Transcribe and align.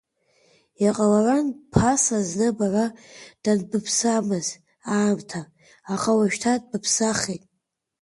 Иҟаларын 0.85 1.47
ԥаса 1.71 2.17
зны 2.27 2.47
бара 2.57 2.85
данбыԥсамыз 3.43 4.47
аамҭа, 4.95 5.41
аха 5.93 6.11
уажәшьҭа 6.17 6.61
дбыԥсахеит… 6.61 7.43